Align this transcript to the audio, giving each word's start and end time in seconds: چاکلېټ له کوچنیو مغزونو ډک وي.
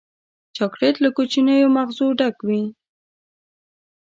چاکلېټ 0.55 0.95
له 1.03 1.09
کوچنیو 1.17 1.73
مغزونو 1.77 2.17
ډک 2.19 2.37
وي. 2.47 2.63